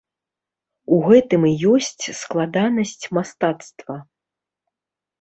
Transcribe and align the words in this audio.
У 0.97 0.99
гэтым 1.07 1.41
і 1.51 1.53
ёсць 1.73 2.03
складанасць 2.23 3.05
мастацтва. 3.21 4.03